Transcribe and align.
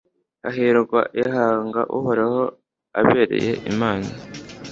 Hahirwa 0.43 0.99
ihanga 1.23 1.81
Uhoraho 1.97 2.41
abereye 2.99 3.53
Imana 3.71 4.09